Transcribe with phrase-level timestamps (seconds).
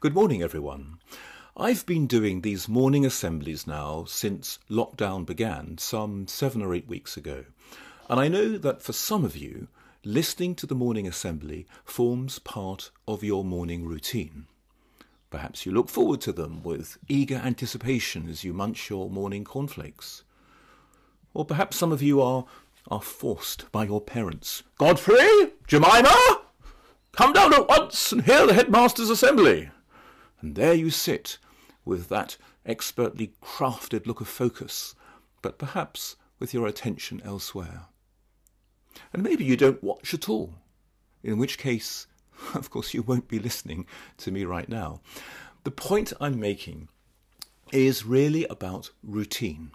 [0.00, 0.98] Good morning, everyone.
[1.54, 7.18] I've been doing these morning assemblies now since lockdown began, some seven or eight weeks
[7.18, 7.44] ago.
[8.08, 9.68] And I know that for some of you,
[10.02, 14.46] listening to the morning assembly forms part of your morning routine.
[15.28, 20.24] Perhaps you look forward to them with eager anticipation as you munch your morning cornflakes.
[21.34, 22.46] Or perhaps some of you are,
[22.90, 24.62] are forced by your parents.
[24.78, 25.50] Godfrey!
[25.66, 26.40] Jemima!
[27.12, 29.68] Come down at once and hear the headmaster's assembly.
[30.40, 31.38] And there you sit,
[31.84, 34.94] with that expertly crafted look of focus,
[35.42, 37.86] but perhaps with your attention elsewhere.
[39.12, 40.54] And maybe you don't watch at all,
[41.22, 42.06] in which case,
[42.54, 43.86] of course, you won't be listening
[44.18, 45.00] to me right now.
[45.64, 46.88] The point I'm making
[47.72, 49.72] is really about routine.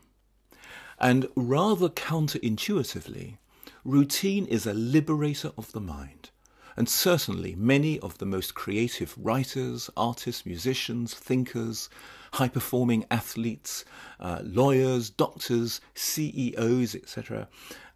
[0.99, 3.37] And rather counterintuitively,
[3.83, 6.29] routine is a liberator of the mind.
[6.77, 11.89] And certainly, many of the most creative writers, artists, musicians, thinkers,
[12.33, 13.85] high performing athletes,
[14.19, 17.47] uh, lawyers, doctors, CEOs, etc.,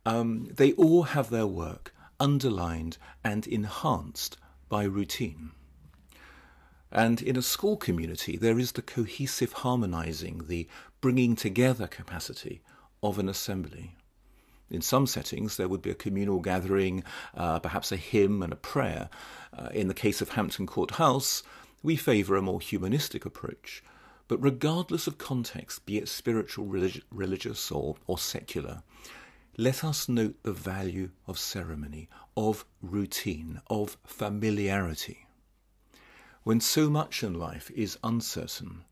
[0.06, 4.38] um, they all have their work underlined and enhanced
[4.70, 5.52] by routine.
[6.92, 10.68] And in a school community, there is the cohesive harmonizing, the
[11.02, 12.62] bringing together capacity
[13.04, 13.96] of an assembly.
[14.72, 17.04] In some settings, there would be a communal gathering,
[17.36, 19.10] uh, perhaps a hymn and a prayer.
[19.52, 21.42] Uh, in the case of Hampton Court House,
[21.82, 23.84] we favour a more humanistic approach.
[24.28, 28.84] But regardless of context, be it spiritual, relig- religious, or, or secular,
[29.58, 35.26] let us note the value of ceremony, of routine, of familiarity.
[36.44, 38.86] When so much in life is uncertain,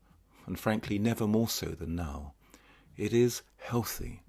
[0.44, 2.34] and frankly never more so than now,
[2.96, 4.22] it is healthy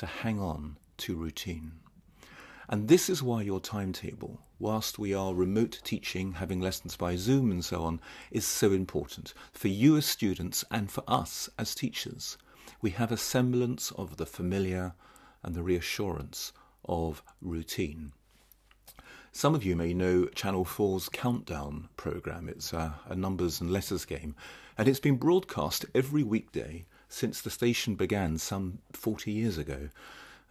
[0.00, 1.72] to hang on to routine.
[2.70, 7.50] And this is why your timetable, whilst we are remote teaching, having lessons by Zoom
[7.50, 12.38] and so on, is so important for you as students and for us as teachers.
[12.80, 14.94] We have a semblance of the familiar
[15.42, 16.54] and the reassurance
[16.86, 18.12] of routine.
[19.32, 22.48] Some of you may know Channel 4's Countdown programme.
[22.48, 24.34] It's a, a, numbers and letters game,
[24.78, 29.90] and it's been broadcast every weekday since the station began some 40 years ago.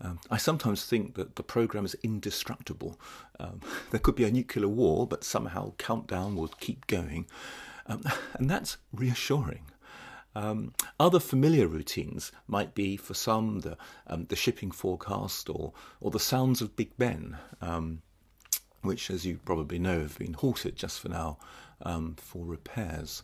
[0.02, 3.00] Um, I sometimes think that the program is indestructible.
[3.40, 3.62] Um,
[3.92, 7.26] there could be a nuclear war, but somehow Countdown will keep going.
[7.88, 8.04] Um,
[8.34, 9.64] and that's reassuring.
[10.36, 16.12] Um, other familiar routines might be, for some, the, um, the shipping forecast or, or
[16.12, 18.02] the sounds of Big Ben, um,
[18.82, 21.38] which, as you probably know, have been halted just for now
[22.18, 23.24] for repairs.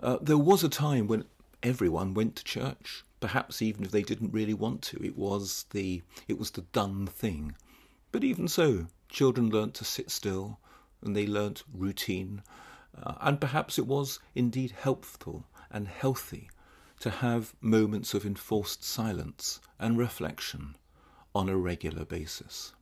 [0.00, 1.24] Uh, there was a time when
[1.62, 5.04] everyone went to church, perhaps even if they didn't really want to.
[5.04, 7.54] It was the it was the done thing.
[8.12, 10.60] But even so, children learnt to sit still,
[11.02, 12.42] and they learnt routine,
[13.00, 16.50] uh, and perhaps it was indeed helpful and healthy
[17.00, 20.76] to have moments of enforced silence and reflection
[21.34, 22.72] on a regular basis.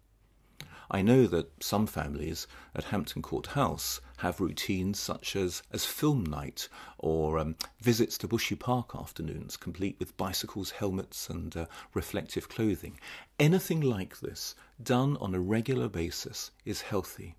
[0.91, 6.25] I know that some families at Hampton Court House have routines such as, as film
[6.25, 12.49] night or um, visits to Bushy Park afternoons, complete with bicycles, helmets, and uh, reflective
[12.49, 12.99] clothing.
[13.39, 17.35] Anything like this, done on a regular basis, is healthy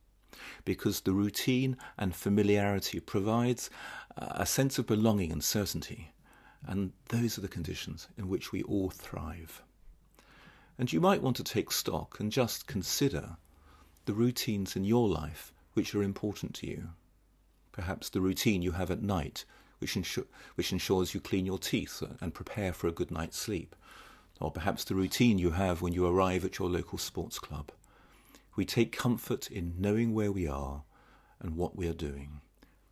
[0.65, 3.69] because the routine and familiarity provides
[4.17, 6.11] uh, a sense of belonging and certainty.
[6.65, 9.63] And those are the conditions in which we all thrive.
[10.79, 13.37] And you might want to take stock and just consider
[14.05, 16.89] the routines in your life which are important to you.
[17.71, 19.45] Perhaps the routine you have at night,
[19.79, 19.97] which,
[20.55, 23.75] which ensures you clean your teeth and prepare for a good night's sleep.
[24.39, 27.71] Or perhaps the routine you have when you arrive at your local sports club.
[28.55, 30.83] We take comfort in knowing where we are
[31.39, 32.41] and what we are doing.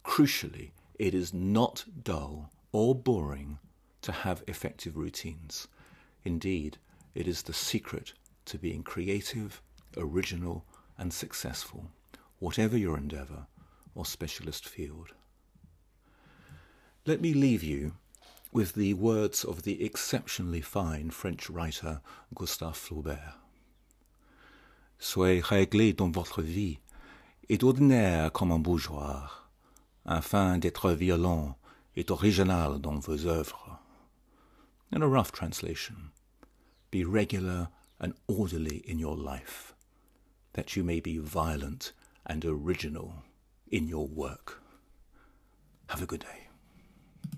[0.04, 3.60] Crucially, it is not dull or boring
[4.02, 5.68] to have effective routines.
[6.24, 6.78] Indeed,
[7.16, 8.14] it is the secret
[8.46, 9.62] to being creative,
[9.98, 10.66] original,
[10.98, 11.86] and successful,
[12.40, 13.48] whatever your endeavour
[13.96, 15.14] or specialist field.
[17.06, 17.94] Let me leave you
[18.52, 22.02] with the words of the exceptionally fine French writer
[22.34, 23.36] Gustave Flaubert.
[25.00, 26.80] Soyez réglé dans votre vie
[27.50, 29.30] et ordinaire comme un bourgeois,
[30.06, 31.58] afin d'être violent
[31.96, 33.80] et original dans vos œuvres.
[34.92, 36.12] In a rough translation,
[36.96, 37.68] be regular
[38.00, 39.74] and orderly in your life,
[40.54, 41.92] that you may be violent
[42.26, 43.16] and original
[43.68, 44.62] in your work.
[45.90, 46.45] Have a good day.